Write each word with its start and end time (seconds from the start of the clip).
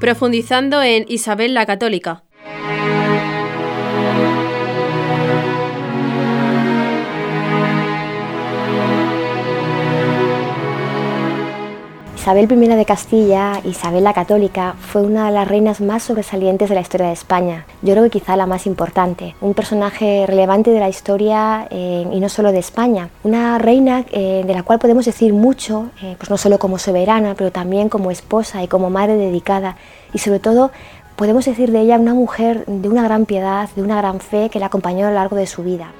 profundizando 0.00 0.82
en 0.82 1.04
Isabel 1.08 1.52
la 1.52 1.66
Católica. 1.66 2.24
Isabel 12.20 12.52
I 12.52 12.68
de 12.68 12.84
Castilla, 12.84 13.62
Isabel 13.64 14.04
la 14.04 14.12
Católica, 14.12 14.74
fue 14.78 15.00
una 15.00 15.28
de 15.28 15.32
las 15.32 15.48
reinas 15.48 15.80
más 15.80 16.02
sobresalientes 16.02 16.68
de 16.68 16.74
la 16.74 16.82
historia 16.82 17.06
de 17.06 17.14
España. 17.14 17.64
Yo 17.80 17.94
creo 17.94 18.04
que 18.04 18.10
quizá 18.10 18.36
la 18.36 18.44
más 18.44 18.66
importante. 18.66 19.34
Un 19.40 19.54
personaje 19.54 20.26
relevante 20.26 20.70
de 20.70 20.80
la 20.80 20.90
historia 20.90 21.66
eh, 21.70 22.06
y 22.12 22.20
no 22.20 22.28
solo 22.28 22.52
de 22.52 22.58
España. 22.58 23.08
Una 23.24 23.56
reina 23.56 24.04
eh, 24.10 24.44
de 24.46 24.52
la 24.52 24.62
cual 24.64 24.78
podemos 24.78 25.06
decir 25.06 25.32
mucho, 25.32 25.88
eh, 26.02 26.14
pues 26.18 26.28
no 26.28 26.36
solo 26.36 26.58
como 26.58 26.78
soberana, 26.78 27.34
pero 27.38 27.52
también 27.52 27.88
como 27.88 28.10
esposa 28.10 28.62
y 28.62 28.68
como 28.68 28.90
madre 28.90 29.16
dedicada. 29.16 29.76
Y 30.12 30.18
sobre 30.18 30.40
todo 30.40 30.72
podemos 31.16 31.46
decir 31.46 31.72
de 31.72 31.80
ella 31.80 31.98
una 31.98 32.12
mujer 32.12 32.66
de 32.66 32.90
una 32.90 33.02
gran 33.02 33.24
piedad, 33.24 33.70
de 33.74 33.82
una 33.82 33.96
gran 33.96 34.20
fe 34.20 34.50
que 34.50 34.60
la 34.60 34.66
acompañó 34.66 35.06
a 35.06 35.08
lo 35.08 35.14
largo 35.14 35.36
de 35.36 35.46
su 35.46 35.62
vida. 35.62 35.92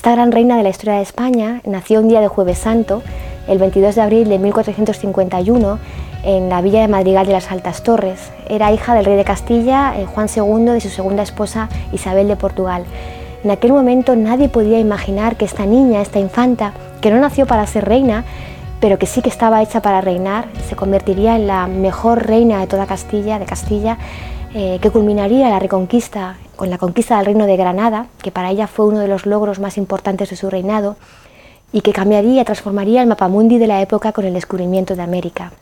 Esta 0.00 0.12
gran 0.12 0.32
reina 0.32 0.56
de 0.56 0.62
la 0.62 0.70
historia 0.70 0.94
de 0.94 1.02
España 1.02 1.60
nació 1.66 2.00
un 2.00 2.08
día 2.08 2.22
de 2.22 2.28
Jueves 2.28 2.56
Santo, 2.56 3.02
el 3.46 3.58
22 3.58 3.94
de 3.96 4.00
abril 4.00 4.30
de 4.30 4.38
1451, 4.38 5.78
en 6.22 6.48
la 6.48 6.62
villa 6.62 6.80
de 6.80 6.88
Madrigal 6.88 7.26
de 7.26 7.34
las 7.34 7.52
Altas 7.52 7.82
Torres. 7.82 8.32
Era 8.48 8.72
hija 8.72 8.94
del 8.94 9.04
rey 9.04 9.16
de 9.16 9.24
Castilla, 9.24 9.92
eh, 9.98 10.06
Juan 10.06 10.28
II, 10.34 10.72
de 10.72 10.80
su 10.80 10.88
segunda 10.88 11.22
esposa, 11.22 11.68
Isabel 11.92 12.28
de 12.28 12.36
Portugal. 12.36 12.84
En 13.44 13.50
aquel 13.50 13.74
momento 13.74 14.16
nadie 14.16 14.48
podía 14.48 14.80
imaginar 14.80 15.36
que 15.36 15.44
esta 15.44 15.66
niña, 15.66 16.00
esta 16.00 16.18
infanta, 16.18 16.72
que 17.02 17.10
no 17.10 17.20
nació 17.20 17.44
para 17.44 17.66
ser 17.66 17.84
reina, 17.84 18.24
pero 18.80 18.98
que 18.98 19.04
sí 19.04 19.20
que 19.20 19.28
estaba 19.28 19.60
hecha 19.60 19.82
para 19.82 20.00
reinar, 20.00 20.46
se 20.66 20.76
convertiría 20.76 21.36
en 21.36 21.46
la 21.46 21.66
mejor 21.66 22.26
reina 22.26 22.60
de 22.60 22.66
toda 22.68 22.86
Castilla, 22.86 23.38
de 23.38 23.44
Castilla, 23.44 23.98
eh, 24.54 24.78
que 24.80 24.90
culminaría 24.90 25.48
la 25.48 25.58
reconquista 25.58 26.36
con 26.56 26.68
la 26.68 26.78
conquista 26.78 27.16
del 27.16 27.26
reino 27.26 27.46
de 27.46 27.56
Granada, 27.56 28.06
que 28.22 28.30
para 28.30 28.50
ella 28.50 28.66
fue 28.66 28.86
uno 28.86 28.98
de 28.98 29.08
los 29.08 29.24
logros 29.24 29.60
más 29.60 29.78
importantes 29.78 30.30
de 30.30 30.36
su 30.36 30.50
reinado, 30.50 30.96
y 31.72 31.80
que 31.82 31.92
cambiaría, 31.92 32.44
transformaría 32.44 33.02
el 33.02 33.08
mapamundi 33.08 33.58
de 33.58 33.66
la 33.66 33.80
época 33.80 34.12
con 34.12 34.24
el 34.24 34.34
descubrimiento 34.34 34.96
de 34.96 35.02
América. 35.02 35.52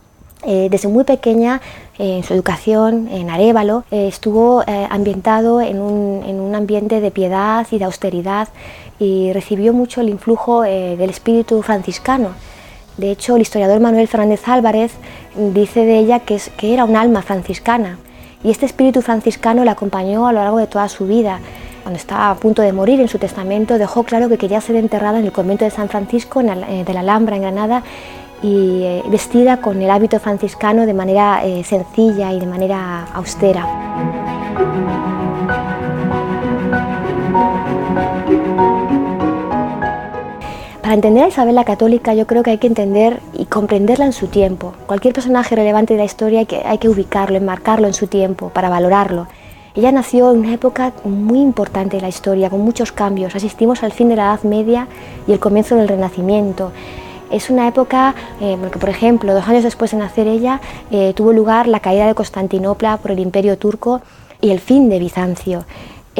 Eh, 0.44 0.68
desde 0.70 0.88
muy 0.88 1.04
pequeña, 1.04 1.60
eh, 1.98 2.18
en 2.18 2.22
su 2.22 2.32
educación 2.32 3.08
en 3.10 3.28
Arévalo, 3.28 3.84
eh, 3.90 4.06
estuvo 4.08 4.62
ambientado 4.90 5.60
en 5.60 5.80
un, 5.80 6.22
en 6.24 6.40
un, 6.40 6.54
ambiente 6.54 7.00
de 7.00 7.10
piedad 7.10 7.66
y 7.70 7.78
de 7.78 7.84
austeridad 7.84 8.48
y 9.00 9.32
recibió 9.32 9.72
mucho 9.72 10.00
el 10.00 10.08
influjo 10.08 10.62
del 10.62 11.10
espíritu 11.10 11.62
franciscano. 11.62 12.30
De 12.96 13.10
hecho, 13.12 13.36
el 13.36 13.42
historiador 13.42 13.80
Manuel 13.80 14.08
Fernández 14.08 14.48
Álvarez 14.48 14.92
dice 15.36 15.84
de 15.84 15.98
ella 15.98 16.20
que, 16.20 16.34
es, 16.34 16.50
que 16.56 16.74
era 16.74 16.84
un 16.84 16.96
alma 16.96 17.22
franciscana 17.22 17.98
y 18.42 18.50
este 18.50 18.66
espíritu 18.66 19.02
franciscano 19.02 19.64
la 19.64 19.72
acompañó 19.72 20.26
a 20.26 20.32
lo 20.32 20.40
largo 20.40 20.58
de 20.58 20.66
toda 20.66 20.88
su 20.88 21.06
vida. 21.06 21.40
Cuando 21.82 21.98
estaba 21.98 22.30
a 22.30 22.34
punto 22.34 22.62
de 22.62 22.72
morir 22.72 23.00
en 23.00 23.08
su 23.08 23.18
testamento 23.18 23.78
dejó 23.78 24.02
claro 24.02 24.28
que 24.28 24.38
quería 24.38 24.60
ser 24.60 24.76
enterrada 24.76 25.18
en 25.18 25.24
el 25.24 25.32
convento 25.32 25.64
de 25.64 25.70
San 25.70 25.88
Francisco 25.88 26.40
eh, 26.40 26.84
de 26.84 26.94
la 26.94 27.00
Alhambra 27.00 27.36
en 27.36 27.42
Granada 27.42 27.82
y 28.42 28.82
eh, 28.82 29.02
vestida 29.08 29.58
con 29.60 29.80
el 29.80 29.90
hábito 29.90 30.20
franciscano 30.20 30.86
de 30.86 30.94
manera 30.94 31.44
eh, 31.44 31.64
sencilla 31.64 32.32
y 32.32 32.40
de 32.40 32.46
manera 32.46 33.04
austera. 33.14 33.66
Para 40.88 40.94
entender 40.94 41.24
a 41.24 41.28
Isabel 41.28 41.54
la 41.54 41.64
Católica 41.64 42.14
yo 42.14 42.26
creo 42.26 42.42
que 42.42 42.48
hay 42.48 42.56
que 42.56 42.66
entender 42.66 43.20
y 43.34 43.44
comprenderla 43.44 44.06
en 44.06 44.14
su 44.14 44.28
tiempo. 44.28 44.72
Cualquier 44.86 45.12
personaje 45.12 45.54
relevante 45.54 45.92
de 45.92 45.98
la 45.98 46.06
historia 46.06 46.38
hay 46.38 46.46
que, 46.46 46.62
hay 46.64 46.78
que 46.78 46.88
ubicarlo, 46.88 47.36
enmarcarlo 47.36 47.86
en 47.86 47.92
su 47.92 48.06
tiempo 48.06 48.48
para 48.48 48.70
valorarlo. 48.70 49.26
Ella 49.74 49.92
nació 49.92 50.32
en 50.32 50.38
una 50.38 50.54
época 50.54 50.94
muy 51.04 51.40
importante 51.40 51.96
de 51.96 52.00
la 52.00 52.08
historia, 52.08 52.48
con 52.48 52.62
muchos 52.62 52.90
cambios. 52.90 53.36
Asistimos 53.36 53.82
al 53.82 53.92
fin 53.92 54.08
de 54.08 54.16
la 54.16 54.32
Edad 54.32 54.44
Media 54.44 54.88
y 55.26 55.32
el 55.32 55.38
comienzo 55.38 55.76
del 55.76 55.88
Renacimiento. 55.88 56.72
Es 57.30 57.50
una 57.50 57.68
época, 57.68 58.14
eh, 58.40 58.56
porque 58.58 58.78
por 58.78 58.88
ejemplo, 58.88 59.34
dos 59.34 59.46
años 59.46 59.64
después 59.64 59.90
de 59.90 59.98
nacer 59.98 60.26
ella, 60.26 60.62
eh, 60.90 61.12
tuvo 61.14 61.34
lugar 61.34 61.68
la 61.68 61.80
caída 61.80 62.06
de 62.06 62.14
Constantinopla 62.14 62.96
por 62.96 63.10
el 63.10 63.18
Imperio 63.18 63.58
Turco 63.58 64.00
y 64.40 64.52
el 64.52 64.58
fin 64.58 64.88
de 64.88 64.98
Bizancio. 64.98 65.66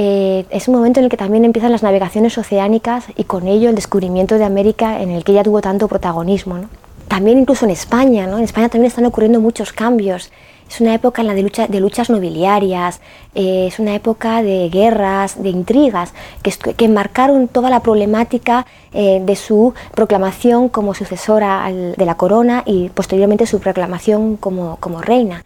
Eh, 0.01 0.47
es 0.51 0.69
un 0.69 0.77
momento 0.77 1.01
en 1.01 1.05
el 1.05 1.11
que 1.11 1.17
también 1.17 1.45
empiezan 1.45 1.73
las 1.73 1.83
navegaciones 1.83 2.39
oceánicas 2.39 3.07
y 3.17 3.25
con 3.25 3.49
ello 3.49 3.69
el 3.69 3.75
descubrimiento 3.75 4.37
de 4.39 4.45
América 4.45 5.03
en 5.03 5.11
el 5.11 5.25
que 5.25 5.33
ella 5.33 5.43
tuvo 5.43 5.61
tanto 5.61 5.89
protagonismo. 5.89 6.69
También 7.09 7.37
incluso 7.37 7.65
en 7.65 7.73
España, 7.73 8.23
en 8.23 8.45
España 8.45 8.69
también 8.69 8.87
están 8.87 9.07
ocurriendo 9.07 9.41
muchos 9.41 9.73
cambios. 9.73 10.31
Es 10.71 10.81
una 10.81 10.95
época 10.95 11.23
en 11.23 11.27
la 11.27 11.35
de, 11.35 11.43
lucha, 11.43 11.67
de 11.67 11.81
luchas 11.81 12.11
nobiliarias, 12.11 13.01
eh, 13.35 13.67
es 13.67 13.81
una 13.81 13.97
época 13.97 14.41
de 14.41 14.69
guerras, 14.69 15.43
de 15.43 15.49
intrigas, 15.49 16.15
que, 16.45 16.53
que 16.53 16.87
marcaron 16.87 17.49
toda 17.49 17.69
la 17.69 17.81
problemática 17.81 18.67
eh, 18.93 19.21
de 19.21 19.35
su 19.35 19.75
proclamación 19.97 20.69
como 20.69 20.95
sucesora 20.95 21.73
de 21.73 22.07
la 22.07 22.15
corona 22.15 22.63
y 22.65 22.91
posteriormente 22.91 23.47
su 23.47 23.59
proclamación 23.59 24.37
como 24.37 25.03
reina. 25.03 25.43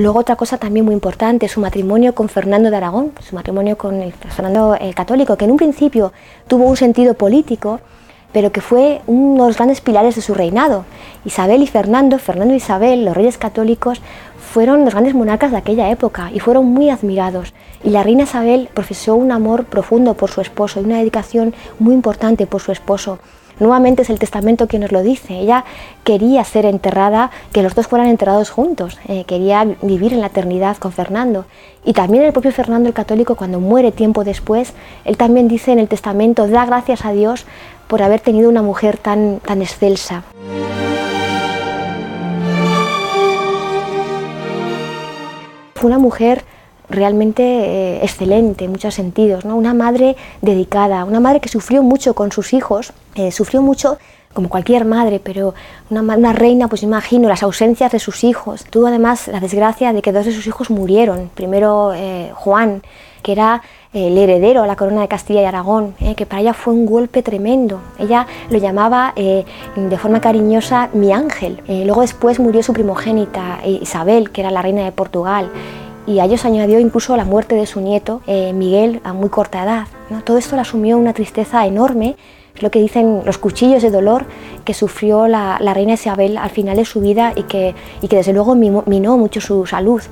Luego 0.00 0.20
otra 0.20 0.34
cosa 0.34 0.56
también 0.56 0.86
muy 0.86 0.94
importante, 0.94 1.46
su 1.46 1.60
matrimonio 1.60 2.14
con 2.14 2.30
Fernando 2.30 2.70
de 2.70 2.76
Aragón, 2.78 3.12
su 3.20 3.34
matrimonio 3.34 3.76
con 3.76 4.00
el 4.00 4.14
Fernando 4.14 4.74
el 4.74 4.94
Católico, 4.94 5.36
que 5.36 5.44
en 5.44 5.50
un 5.50 5.58
principio 5.58 6.14
tuvo 6.48 6.64
un 6.64 6.78
sentido 6.78 7.12
político, 7.12 7.80
pero 8.32 8.50
que 8.50 8.62
fue 8.62 9.02
uno 9.06 9.42
de 9.42 9.48
los 9.50 9.58
grandes 9.58 9.82
pilares 9.82 10.14
de 10.14 10.22
su 10.22 10.32
reinado. 10.32 10.86
Isabel 11.26 11.62
y 11.62 11.66
Fernando, 11.66 12.18
Fernando 12.18 12.54
y 12.54 12.56
Isabel, 12.56 13.04
los 13.04 13.14
reyes 13.14 13.36
católicos, 13.36 14.00
fueron 14.50 14.84
los 14.84 14.94
grandes 14.94 15.14
monarcas 15.14 15.52
de 15.52 15.58
aquella 15.58 15.90
época 15.90 16.30
y 16.34 16.40
fueron 16.40 16.66
muy 16.66 16.90
admirados. 16.90 17.54
Y 17.84 17.90
la 17.90 18.02
reina 18.02 18.24
Isabel 18.24 18.68
profesó 18.74 19.14
un 19.14 19.30
amor 19.30 19.64
profundo 19.66 20.14
por 20.14 20.28
su 20.28 20.40
esposo 20.40 20.80
y 20.80 20.84
una 20.84 20.98
dedicación 20.98 21.54
muy 21.78 21.94
importante 21.94 22.48
por 22.48 22.60
su 22.60 22.72
esposo. 22.72 23.20
Nuevamente 23.60 24.02
es 24.02 24.10
el 24.10 24.18
testamento 24.18 24.66
quien 24.66 24.82
nos 24.82 24.90
lo 24.90 25.02
dice. 25.02 25.38
Ella 25.38 25.64
quería 26.02 26.42
ser 26.42 26.64
enterrada, 26.64 27.30
que 27.52 27.62
los 27.62 27.76
dos 27.76 27.86
fueran 27.86 28.08
enterrados 28.08 28.50
juntos, 28.50 28.98
eh, 29.06 29.22
quería 29.24 29.64
vivir 29.82 30.14
en 30.14 30.20
la 30.20 30.26
eternidad 30.26 30.78
con 30.78 30.90
Fernando. 30.90 31.44
Y 31.84 31.92
también 31.92 32.24
el 32.24 32.32
propio 32.32 32.50
Fernando 32.50 32.88
el 32.88 32.94
Católico, 32.94 33.36
cuando 33.36 33.60
muere 33.60 33.92
tiempo 33.92 34.24
después, 34.24 34.72
él 35.04 35.16
también 35.16 35.46
dice 35.46 35.70
en 35.70 35.78
el 35.78 35.86
testamento, 35.86 36.48
da 36.48 36.66
gracias 36.66 37.04
a 37.04 37.12
Dios 37.12 37.46
por 37.86 38.02
haber 38.02 38.20
tenido 38.20 38.48
una 38.48 38.62
mujer 38.62 38.96
tan, 38.96 39.38
tan 39.44 39.62
excelsa. 39.62 40.24
Fue 45.80 45.88
una 45.88 45.98
mujer 45.98 46.44
realmente 46.90 47.42
eh, 47.42 48.00
excelente 48.02 48.66
en 48.66 48.70
muchos 48.70 48.92
sentidos, 48.92 49.46
¿no? 49.46 49.56
una 49.56 49.72
madre 49.72 50.14
dedicada, 50.42 51.06
una 51.06 51.20
madre 51.20 51.40
que 51.40 51.48
sufrió 51.48 51.82
mucho 51.82 52.12
con 52.12 52.32
sus 52.32 52.52
hijos, 52.52 52.92
eh, 53.14 53.32
sufrió 53.32 53.62
mucho 53.62 53.96
como 54.32 54.48
cualquier 54.48 54.84
madre, 54.84 55.20
pero 55.22 55.54
una, 55.90 56.32
reina, 56.32 56.68
pues 56.68 56.82
imagino, 56.82 57.28
las 57.28 57.42
ausencias 57.42 57.92
de 57.92 57.98
sus 57.98 58.24
hijos. 58.24 58.64
Tuvo 58.70 58.86
además 58.86 59.28
la 59.28 59.40
desgracia 59.40 59.92
de 59.92 60.02
que 60.02 60.12
dos 60.12 60.24
de 60.24 60.32
sus 60.32 60.46
hijos 60.46 60.70
murieron. 60.70 61.30
Primero 61.34 61.92
eh, 61.94 62.30
Juan, 62.34 62.82
que 63.22 63.32
era 63.32 63.62
el 63.92 64.16
heredero 64.16 64.62
a 64.62 64.66
la 64.66 64.76
corona 64.76 65.00
de 65.00 65.08
Castilla 65.08 65.42
y 65.42 65.44
Aragón, 65.44 65.94
que 66.16 66.24
para 66.24 66.42
ella 66.42 66.54
fue 66.54 66.72
un 66.72 66.86
golpe 66.86 67.22
tremendo. 67.22 67.80
Ella 67.98 68.26
lo 68.48 68.56
llamaba 68.58 69.12
de 69.16 69.98
forma 69.98 70.20
cariñosa 70.20 70.90
mi 70.92 71.12
ángel. 71.12 71.60
luego 71.66 72.02
después 72.02 72.38
murió 72.38 72.62
su 72.62 72.72
primogénita, 72.72 73.58
Isabel, 73.64 74.30
que 74.30 74.42
era 74.42 74.52
la 74.52 74.62
reina 74.62 74.84
de 74.84 74.92
Portugal 74.92 75.50
y 76.10 76.18
a 76.18 76.24
ellos 76.24 76.44
añadió 76.44 76.80
incluso 76.80 77.16
la 77.16 77.24
muerte 77.24 77.54
de 77.54 77.66
su 77.66 77.80
nieto, 77.80 78.20
eh, 78.26 78.52
Miguel, 78.52 79.00
a 79.04 79.12
muy 79.12 79.28
corta 79.28 79.62
edad. 79.62 79.86
Todo 80.24 80.38
esto 80.38 80.56
le 80.56 80.62
asumió 80.62 80.98
una 80.98 81.12
tristeza 81.12 81.66
enorme, 81.66 82.16
es 82.60 82.62
lo 82.62 82.70
que 82.70 82.78
dicen 82.78 83.22
los 83.24 83.38
cuchillos 83.38 83.82
de 83.82 83.90
dolor 83.90 84.26
que 84.66 84.74
sufrió 84.74 85.26
la, 85.26 85.56
reina 85.72 85.94
Isabel 85.94 86.36
al 86.36 86.50
final 86.50 86.76
de 86.76 86.84
su 86.84 87.00
vida 87.00 87.32
y 87.34 87.44
que, 87.44 87.74
y 88.02 88.08
que 88.08 88.16
desde 88.16 88.34
luego 88.34 88.54
minó 88.54 89.16
mucho 89.16 89.40
su 89.40 89.64
salud. 89.64 90.02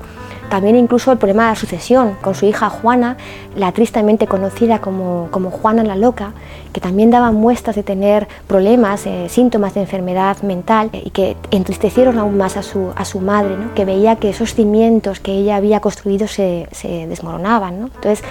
También 0.49 0.75
incluso 0.75 1.11
el 1.11 1.19
problema 1.19 1.43
de 1.43 1.49
la 1.49 1.55
sucesión 1.55 2.15
con 2.21 2.33
su 2.33 2.47
hija 2.47 2.71
Juana, 2.71 3.17
la 3.55 3.71
tristemente 3.71 4.25
conocida 4.25 4.81
como, 4.81 5.27
como 5.29 5.51
Juana 5.51 5.83
la 5.83 5.95
Loca, 5.95 6.33
que 6.73 6.81
también 6.81 7.11
daba 7.11 7.31
muestras 7.31 7.75
de 7.75 7.83
tener 7.83 8.27
problemas, 8.47 9.05
eh, 9.05 9.27
síntomas 9.29 9.75
de 9.75 9.81
enfermedad 9.81 10.41
mental 10.41 10.89
y 10.91 11.11
que 11.11 11.37
entristecieron 11.51 12.17
aún 12.17 12.35
más 12.35 12.57
a 12.57 12.63
su, 12.63 12.91
a 12.95 13.05
su 13.05 13.19
madre, 13.19 13.55
que 13.75 13.85
veía 13.85 14.15
que 14.15 14.31
esos 14.31 14.55
cimientos 14.55 15.19
que 15.19 15.33
ella 15.33 15.55
había 15.55 15.81
construido 15.81 16.27
se, 16.27 16.67
se 16.71 17.05
desmoronaban. 17.05 17.91
Entonces, 17.93 18.23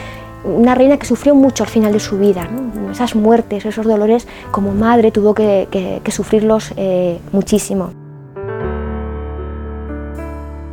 una 0.48 0.74
reina 0.74 0.96
que 0.98 1.06
sufrió 1.06 1.34
mucho 1.34 1.64
al 1.64 1.70
final 1.70 1.92
de 1.92 2.00
su 2.00 2.18
vida, 2.18 2.48
esas 2.90 3.14
muertes, 3.14 3.64
esos 3.64 3.86
dolores, 3.86 4.26
como 4.50 4.72
madre 4.72 5.10
tuvo 5.10 5.34
que, 5.34 5.68
que, 5.70 6.10
sufrirlos 6.10 6.72
eh, 6.76 7.18
muchísimo. 7.32 7.92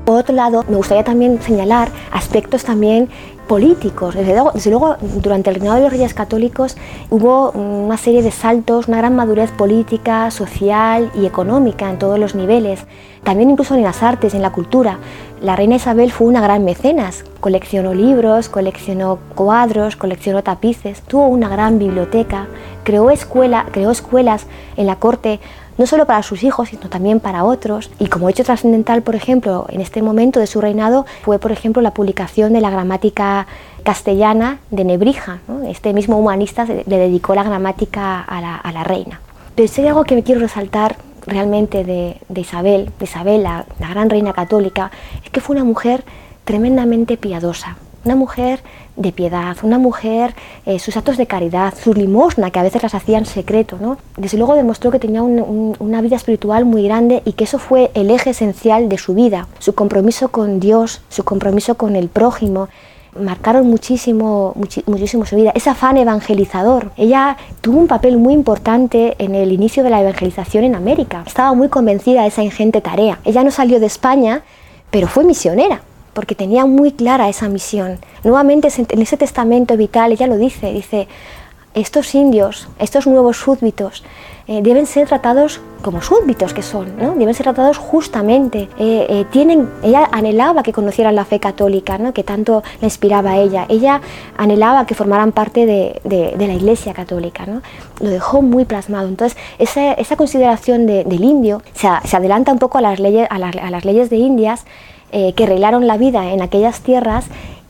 Por 0.06 0.20
otro 0.20 0.36
lado, 0.36 0.64
me 0.70 0.76
gustaría 0.76 1.04
también 1.04 1.42
señalar 1.42 1.90
aspectos 2.12 2.64
también 2.64 3.10
políticos. 3.48 4.16
Desde 4.16 4.70
luego, 4.70 4.98
durante 5.02 5.50
el 5.50 5.56
reinado 5.56 5.78
de 5.78 5.84
los 5.84 5.92
reyes 5.92 6.14
católicos 6.14 6.78
hubo 7.10 7.52
una 7.52 7.98
serie 7.98 8.22
de 8.22 8.32
saltos, 8.32 8.88
una 8.88 8.98
gran 8.98 9.16
madurez 9.16 9.52
política, 9.52 10.30
social 10.32 11.12
y 11.16 11.26
económica 11.26 11.90
en 11.90 11.98
todos 11.98 12.20
los 12.20 12.36
niveles. 12.36 12.86
También 13.24 13.50
incluso 13.50 13.76
en 13.76 13.84
las 13.84 14.04
artes, 14.04 14.36
en 14.36 14.44
la 14.44 14.52
cultura. 14.52 15.00
La 15.42 15.56
reina 15.56 15.76
Isabel 15.76 16.12
fue 16.12 16.28
una 16.28 16.42
gran 16.42 16.64
mecenas. 16.64 17.24
Coleccionó 17.40 17.94
libros, 17.94 18.50
coleccionó 18.50 19.20
cuadros, 19.36 19.96
coleccionó 19.96 20.44
tapices, 20.44 21.02
tuvo 21.02 21.28
una 21.28 21.50
gran 21.50 21.80
biblioteca, 21.80 22.48
creó, 22.84 23.10
escuela, 23.10 23.66
creó 23.72 23.92
escuelas 23.92 24.46
en 24.78 24.88
la 24.88 24.98
corte 24.98 25.40
no 25.78 25.86
solo 25.86 26.06
para 26.06 26.24
sus 26.24 26.44
hijos, 26.44 26.70
sino 26.70 26.90
también 26.90 27.20
para 27.20 27.44
otros. 27.44 27.92
Y 28.00 28.08
como 28.08 28.30
hecho 28.30 28.44
trascendental, 28.44 29.02
por 29.02 29.16
ejemplo, 29.16 29.66
en 29.70 29.82
este 29.82 30.02
momento 30.02 30.40
de 30.40 30.48
su 30.48 30.62
reinado, 30.62 31.06
fue, 31.24 31.40
por 31.40 31.52
ejemplo, 31.52 31.82
la 31.82 31.92
publicación 31.92 32.54
de 32.54 32.62
la 32.62 32.70
gramática 32.70 33.48
castellana 33.84 34.60
de 34.72 34.84
Nebrija. 34.84 35.40
Este 35.68 35.94
mismo 35.94 36.18
humanista 36.18 36.66
le 36.66 36.98
dedicó 36.98 37.36
la 37.36 37.44
gramática 37.44 38.22
a 38.22 38.42
la, 38.42 38.84
reina. 38.84 39.20
Pero 39.56 39.68
si 39.68 39.86
algo 39.88 40.04
que 40.04 40.16
me 40.16 40.24
quiero 40.24 40.42
resaltar 40.42 40.96
realmente 41.28 41.84
de, 41.84 42.18
Isabel, 42.36 42.92
de 43.00 43.06
Isabel, 43.06 43.44
la 43.44 43.66
gran 43.78 44.10
reina 44.10 44.34
católica, 44.34 44.92
es 45.24 45.30
que 45.30 45.42
fue 45.42 45.56
una 45.56 45.66
mujer 45.66 46.04
tremendamente 46.44 47.18
piadosa 47.18 47.78
una 48.06 48.16
mujer 48.16 48.62
de 48.96 49.12
piedad, 49.12 49.58
una 49.64 49.78
mujer, 49.78 50.36
eh, 50.66 50.80
sus 50.80 50.96
actos 50.98 51.18
de 51.18 51.28
caridad, 51.28 51.74
su 51.82 51.94
limosna, 51.94 52.52
que 52.52 52.60
a 52.60 52.64
veces 52.64 52.84
las 52.84 52.96
hacía 52.96 53.18
en 53.18 53.26
secreto, 53.26 53.78
¿no? 53.80 53.98
Desde 54.18 54.38
luego 54.38 54.56
demostró 54.56 54.92
que 54.92 55.00
tenía 55.00 55.22
una 55.22 56.02
vida 56.02 56.16
espiritual 56.16 56.66
muy 56.66 56.84
grande 56.84 57.22
y 57.26 57.34
que 57.34 57.44
eso 57.44 57.60
fue 57.60 57.92
el 57.94 58.10
eje 58.10 58.32
esencial 58.32 58.90
de 58.90 58.98
su 58.98 59.14
vida, 59.14 59.48
su 59.60 59.76
compromiso 59.76 60.30
con 60.30 60.60
Dios, 60.60 61.02
su 61.10 61.24
compromiso 61.24 61.76
con 61.76 61.96
el 61.96 62.08
prójimo, 62.10 62.70
marcaron 63.20 63.68
muchísimo, 63.68 64.54
muchísimo 64.86 65.26
su 65.26 65.36
vida. 65.36 65.52
Ese 65.56 65.70
afán 65.70 65.98
evangelizador. 65.98 66.92
Ella 66.98 67.38
tuvo 67.62 67.80
un 67.80 67.88
papel 67.88 68.18
muy 68.18 68.34
importante 68.34 69.16
en 69.20 69.36
el 69.36 69.52
inicio 69.52 69.84
de 69.84 69.90
la 69.90 70.02
evangelización 70.02 70.66
en 70.66 70.76
América. 70.76 71.24
Estaba 71.26 71.54
muy 71.54 71.70
convencida 71.70 72.24
de 72.24 72.28
esa 72.28 72.44
ingente 72.44 72.82
tarea. 72.82 73.20
Ella 73.24 73.44
no 73.44 73.52
salió 73.52 73.80
de 73.80 73.86
España, 73.86 74.44
pero 74.92 75.08
fue 75.08 75.24
misionera 75.24 75.82
porque 76.16 76.34
tenía 76.34 76.66
muy 76.66 76.94
clara 76.94 77.30
esa 77.30 77.50
misión. 77.50 78.00
Nuevamente 78.24 78.70
en 78.76 79.02
ese 79.02 79.18
testamento 79.18 79.78
vital 79.78 80.14
ella 80.14 80.26
lo 80.26 80.38
dice, 80.38 80.72
dice, 80.72 81.08
estos 81.76 82.16
indios, 82.16 82.70
estos 82.80 83.06
nuevos 83.06 83.38
súbditos, 83.38 84.02
eh, 84.48 84.62
deben 84.62 84.86
ser 84.86 85.08
tratados 85.08 85.60
como 85.82 86.02
súbditos 86.02 86.54
que 86.54 86.62
son, 86.62 86.98
¿no? 86.98 87.16
deben 87.16 87.34
ser 87.34 87.46
tratados 87.46 87.78
justamente. 87.78 88.70
Eh, 88.80 89.06
eh, 89.10 89.26
tienen, 89.30 89.70
ella 89.84 90.08
anhelaba 90.12 90.64
que 90.64 90.72
conocieran 90.72 91.16
la 91.16 91.26
fe 91.26 91.40
católica, 91.40 91.98
¿no? 91.98 92.14
que 92.14 92.24
tanto 92.24 92.64
le 92.80 92.88
inspiraba 92.88 93.32
a 93.32 93.38
ella. 93.38 93.66
Ella 93.68 94.02
anhelaba 94.38 94.86
que 94.86 94.96
formaran 94.96 95.34
parte 95.34 95.66
de, 95.66 96.36
la 96.38 96.54
Iglesia 96.54 96.94
católica. 96.94 97.46
¿no? 97.46 97.62
Lo 98.00 98.10
dejó 98.10 98.42
muy 98.42 98.66
plasmado. 98.66 99.10
Entonces, 99.10 99.38
esa, 99.60 99.94
esa 99.94 100.16
consideración 100.16 100.86
del 100.86 101.24
indio 101.24 101.62
se, 101.74 101.90
se, 102.06 102.16
adelanta 102.16 102.54
un 102.54 102.60
poco 102.60 102.78
a 102.78 102.82
las 102.82 103.00
leyes, 103.00 103.28
a 103.30 103.38
las, 103.38 103.56
a 103.56 103.70
las 103.70 103.84
leyes 103.84 104.10
de 104.10 104.18
Indias 104.18 104.66
eh, 105.12 105.34
que 105.34 105.46
reglaron 105.46 105.88
la 105.88 105.98
vida 105.98 106.32
en 106.32 106.42
aquellas 106.42 106.82
tierras 106.82 107.26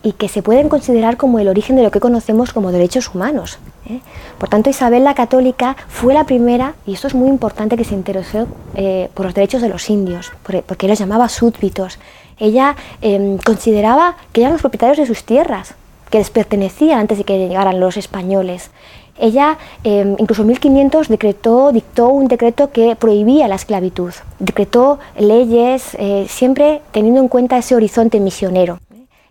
y 0.06 0.12
que 0.12 0.30
se 0.30 0.44
pueden 0.44 0.70
considerar 0.70 1.18
como 1.18 1.40
el 1.40 1.48
origen 1.48 1.76
de 1.76 1.84
lo 1.84 1.90
que 1.90 2.00
conocemos 2.00 2.54
como 2.54 2.72
derechos 2.72 3.14
humanos. 3.14 3.58
¿eh? 3.90 4.02
Por 4.38 4.50
tanto, 4.50 4.70
Isabel 4.70 5.04
la 5.04 5.16
Católica 5.16 5.76
fue 5.88 6.14
la 6.14 6.26
primera, 6.26 6.76
y 6.86 6.94
esto 6.94 7.08
es 7.08 7.16
muy 7.16 7.28
importante, 7.28 7.76
que 7.76 7.84
se 7.84 7.96
interesó 7.96 8.48
eh, 8.76 9.10
por 9.16 9.26
los 9.26 9.34
derechos 9.34 9.64
de 9.64 9.70
los 9.70 9.90
indios, 9.90 10.32
porque 10.68 10.88
los 10.88 11.00
llamaba 11.00 11.28
súbditos. 11.28 11.98
Ella 12.38 12.76
em, 13.02 13.40
consideraba 13.40 14.16
que 14.32 14.42
eran 14.42 14.54
los 14.54 14.62
propietarios 14.62 15.00
de 15.00 15.08
sus 15.08 15.24
tierras, 15.24 15.74
que 16.12 16.20
les 16.20 16.30
pertenecían 16.30 17.00
antes 17.00 17.18
de 17.18 17.24
que 17.24 17.40
llegaran 17.40 17.80
los 17.80 17.98
españoles. 17.98 18.70
Ella, 19.18 19.58
em, 19.84 20.16
incluso 20.20 20.42
en 20.42 20.50
1500, 20.50 21.08
decretó, 21.08 21.72
dictó 21.72 22.10
un 22.10 22.28
decreto 22.28 22.72
que 22.72 22.96
prohibía 22.96 23.48
la 23.48 23.56
esclavitud. 23.56 24.14
Decretó 24.40 25.00
leyes 25.18 25.96
eh, 25.98 26.26
siempre 26.28 26.82
teniendo 26.92 27.22
en 27.22 27.30
cuenta 27.30 27.58
ese 27.58 27.76
horizonte 27.76 28.20
misionero 28.20 28.80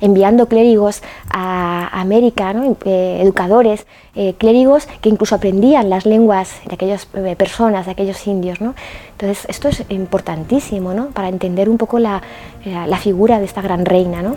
enviando 0.00 0.48
clérigos 0.48 1.02
a 1.30 1.88
América, 1.98 2.52
eh, 2.84 3.20
educadores, 3.22 3.86
eh, 4.14 4.34
clérigos 4.36 4.86
que 5.00 5.08
incluso 5.08 5.34
aprendían 5.34 5.88
las 5.88 6.04
lenguas 6.04 6.50
de 6.66 6.74
aquellas 6.74 7.06
personas, 7.38 7.86
de 7.86 7.92
aquellos 7.92 8.26
indios. 8.26 8.58
Entonces, 8.60 9.46
esto 9.48 9.68
es 9.68 9.82
importantísimo 9.88 10.92
para 11.14 11.28
entender 11.28 11.70
un 11.70 11.78
poco 11.78 11.98
la, 12.00 12.20
la 12.64 12.98
figura 12.98 13.38
de 13.38 13.46
esta 13.46 13.62
gran 13.62 13.86
reina. 13.86 14.34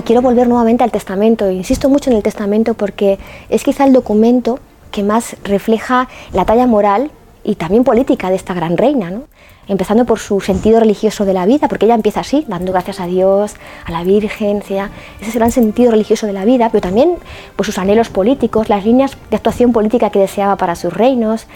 Y 0.00 0.02
quiero 0.02 0.22
volver 0.22 0.48
nuevamente 0.48 0.82
al 0.82 0.90
testamento. 0.90 1.50
Insisto 1.50 1.90
mucho 1.90 2.08
en 2.08 2.16
el 2.16 2.22
testamento 2.22 2.72
porque 2.72 3.18
es 3.50 3.62
quizá 3.62 3.84
el 3.84 3.92
documento 3.92 4.58
que 4.90 5.02
más 5.02 5.36
refleja 5.44 6.08
la 6.32 6.46
talla 6.46 6.66
moral 6.66 7.10
y 7.44 7.56
también 7.56 7.84
política 7.84 8.30
de 8.30 8.36
esta 8.36 8.54
gran 8.54 8.78
reina, 8.78 9.10
¿no? 9.10 9.24
Empezando 9.70 10.04
por 10.04 10.18
su 10.18 10.40
sentido 10.40 10.80
religioso 10.80 11.24
de 11.24 11.32
la 11.32 11.46
vida, 11.46 11.68
porque 11.68 11.86
ella 11.86 11.94
empieza 11.94 12.20
así, 12.20 12.44
dando 12.48 12.72
gracias 12.72 12.98
a 12.98 13.06
Dios, 13.06 13.54
a 13.84 13.92
la 13.92 14.02
Virgen, 14.02 14.58
ese 14.58 14.80
es 15.20 15.28
el 15.28 15.32
gran 15.34 15.52
sentido 15.52 15.92
religioso 15.92 16.26
de 16.26 16.32
la 16.32 16.44
vida, 16.44 16.68
pero 16.70 16.82
también 16.82 17.14
por 17.54 17.64
sus 17.64 17.78
anhelos 17.78 18.08
políticos, 18.08 18.68
las 18.68 18.84
líneas 18.84 19.16
de 19.30 19.36
actuación 19.36 19.72
política 19.72 20.10
que 20.10 20.18
deseaba 20.18 20.56
para 20.56 20.74
sus 20.74 20.92
reinos, 20.92 21.46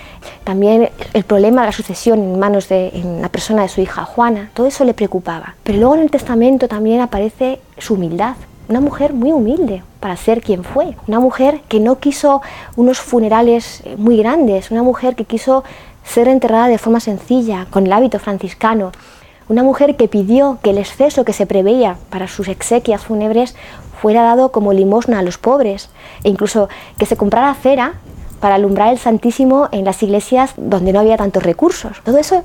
también 0.45 0.91
el 1.13 1.25
problema 1.25 1.63
de 1.63 1.67
la 1.67 1.73
sucesión 1.73 2.21
en 2.21 2.39
manos 2.39 2.69
de 2.69 2.91
en 2.95 3.21
la 3.21 3.29
persona 3.29 3.63
de 3.63 3.69
su 3.69 3.81
hija 3.81 4.05
Juana, 4.05 4.51
todo 4.55 4.69
eso 4.69 4.85
le 4.85 4.95
preocupaba. 4.95 5.57
Pero 5.65 5.79
luego 5.79 5.97
en 5.97 6.03
el 6.03 6.11
testamento 6.11 6.69
también 6.69 7.01
aparece 7.01 7.59
su 7.79 7.95
humildad, 7.95 8.37
una 8.69 8.81
mujer 8.81 9.13
muy 9.13 9.33
humilde 9.33 9.83
para 10.01 10.17
ser 10.17 10.41
quien 10.41 10.65
fue, 10.65 10.97
una 11.09 11.19
mujer 11.19 11.63
que 11.69 11.81
no 11.81 11.99
quiso 11.99 12.43
unos 12.77 12.99
funerales 13.01 13.83
muy 13.99 14.17
grandes, 14.17 14.71
una 14.71 14.83
mujer 14.83 15.17
que 15.17 15.25
quiso 15.25 15.65
ser 16.05 16.29
enterrada 16.29 16.69
de 16.69 16.79
forma 16.79 17.01
sencilla, 17.01 17.67
con 17.71 17.87
el 17.87 17.93
hábito 17.93 18.19
franciscano. 18.19 18.93
Una 19.49 19.63
mujer 19.63 19.97
que 19.97 20.09
pidió 20.09 20.59
que 20.63 20.71
el 20.71 20.79
exceso 20.79 21.25
que 21.25 21.33
se 21.33 21.47
preveía 21.47 21.97
para 22.11 22.29
sus 22.29 22.49
exequias 22.49 23.05
fúnebres 23.05 23.57
fuera 24.01 24.23
dado 24.23 24.53
como 24.53 24.73
limosna 24.73 25.19
a 25.19 25.23
los 25.23 25.39
pobres 25.39 25.91
e 26.23 26.29
incluso 26.29 26.69
que 26.99 27.07
se 27.07 27.17
comprara 27.17 27.55
cera 27.55 27.95
para 28.41 28.57
alumbrar 28.57 28.93
el 28.93 28.99
Santísimo 28.99 29.69
en 29.73 29.85
las 29.85 30.03
iglesias 30.03 30.53
donde 30.57 30.93
no 30.93 31.01
había 31.01 31.17
tantos 31.17 31.43
recursos. 31.43 32.03
Todo 32.05 32.19
eso 32.19 32.45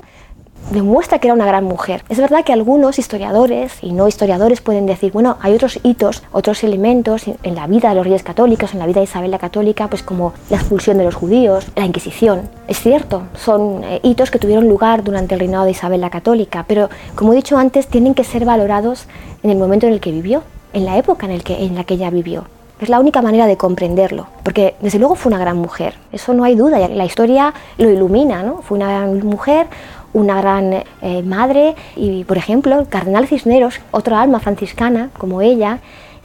demuestra 0.70 1.18
que 1.18 1.28
era 1.28 1.34
una 1.34 1.46
gran 1.46 1.64
mujer. 1.64 2.02
Es 2.08 2.18
verdad 2.18 2.44
que 2.44 2.52
algunos 2.52 2.98
historiadores 2.98 3.72
y 3.82 3.92
no 3.92 4.08
historiadores 4.08 4.60
pueden 4.60 4.86
decir, 4.86 5.12
bueno, 5.12 5.36
hay 5.40 5.54
otros 5.54 5.78
hitos, 5.82 6.22
otros 6.32 6.62
elementos 6.64 7.24
en 7.26 7.54
la 7.54 7.66
vida 7.66 7.90
de 7.90 7.96
los 7.96 8.04
reyes 8.04 8.22
católicos, 8.22 8.72
en 8.72 8.78
la 8.78 8.86
vida 8.86 9.00
de 9.00 9.04
Isabel 9.04 9.30
la 9.30 9.38
Católica, 9.38 9.88
pues 9.88 10.02
como 10.02 10.32
la 10.48 10.56
expulsión 10.56 10.98
de 10.98 11.04
los 11.04 11.14
judíos, 11.14 11.66
la 11.76 11.84
Inquisición. 11.84 12.48
Es 12.68 12.78
cierto, 12.78 13.22
son 13.34 13.84
eh, 13.84 14.00
hitos 14.02 14.30
que 14.30 14.38
tuvieron 14.38 14.68
lugar 14.68 15.02
durante 15.02 15.34
el 15.34 15.40
reinado 15.40 15.64
de 15.64 15.72
Isabel 15.72 16.00
la 16.00 16.10
Católica, 16.10 16.64
pero 16.66 16.88
como 17.14 17.32
he 17.32 17.36
dicho 17.36 17.58
antes, 17.58 17.86
tienen 17.86 18.14
que 18.14 18.24
ser 18.24 18.44
valorados 18.44 19.06
en 19.42 19.50
el 19.50 19.58
momento 19.58 19.86
en 19.86 19.92
el 19.92 20.00
que 20.00 20.12
vivió, 20.12 20.42
en 20.72 20.84
la 20.84 20.96
época 20.96 21.26
en, 21.26 21.32
el 21.32 21.42
que, 21.42 21.64
en 21.64 21.74
la 21.74 21.84
que 21.84 21.94
ella 21.94 22.10
vivió. 22.10 22.44
Es 22.80 22.88
la 22.88 22.98
única 22.98 23.20
manera 23.20 23.46
de 23.46 23.58
comprenderlo, 23.58 24.28
porque 24.42 24.74
desde 24.80 24.98
luego 24.98 25.14
fue 25.14 25.30
una 25.30 25.38
gran 25.38 25.58
mujer, 25.58 25.94
eso 26.12 26.32
no 26.32 26.44
hay 26.44 26.54
duda, 26.54 26.78
la 26.88 27.04
historia 27.04 27.52
lo 27.76 27.90
ilumina, 27.90 28.42
¿no? 28.42 28.62
Fue 28.62 28.78
una 28.78 28.88
gran 28.88 29.26
mujer, 29.26 29.66
una 30.12 30.40
gran 30.40 30.72
eh, 31.02 31.22
madre 31.22 31.74
y, 31.96 32.24
por 32.24 32.38
ejemplo, 32.38 32.78
el 32.80 32.88
cardenal 32.88 33.26
Cisneros, 33.26 33.80
otra 33.90 34.20
alma 34.20 34.40
franciscana 34.40 35.10
como 35.18 35.40
ella, 35.42 35.78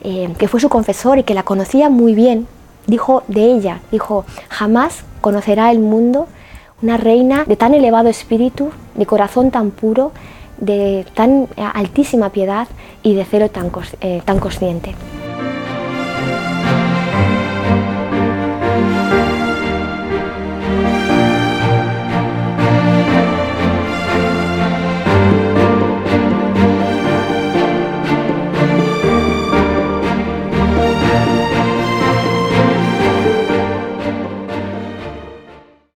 eh, 0.03 0.33
que 0.37 0.47
fue 0.47 0.59
su 0.59 0.69
confesor 0.69 1.19
y 1.19 1.23
que 1.23 1.33
la 1.33 1.43
conocía 1.43 1.89
muy 1.89 2.15
bien, 2.15 2.47
dijo 2.87 3.23
de 3.27 3.45
ella, 3.45 3.79
dijo, 3.91 4.25
jamás 4.49 5.03
conocerá 5.21 5.71
el 5.71 5.79
mundo 5.79 6.27
una 6.81 6.97
reina 6.97 7.45
de 7.45 7.55
tan 7.55 7.73
elevado 7.73 8.09
espíritu, 8.09 8.71
de 8.95 9.05
corazón 9.05 9.49
tan 9.49 9.71
puro, 9.71 10.11
de 10.57 11.05
tan 11.13 11.47
altísima 11.57 12.29
piedad 12.29 12.67
y 13.03 13.15
de 13.15 13.25
celo 13.25 13.49
tan, 13.49 13.71
eh, 14.01 14.21
tan 14.25 14.39
consciente. 14.39 14.93